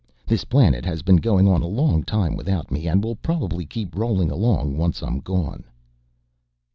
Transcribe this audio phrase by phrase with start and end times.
[0.25, 3.95] This planet has been going on a long time without me, and will probably keep
[3.95, 5.63] rolling along once I'm gone."